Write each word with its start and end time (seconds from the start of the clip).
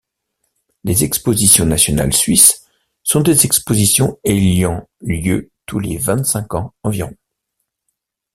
Les 0.83 1.03
expositions 1.03 1.67
nationales 1.67 2.11
suisses 2.11 2.67
sont 3.03 3.21
des 3.21 3.45
expositions 3.45 4.17
ayant 4.23 4.89
lieu 5.01 5.51
tous 5.67 5.77
les 5.77 5.99
vingt-cinq 5.99 6.55
ans 6.55 6.73
environ. 6.81 7.15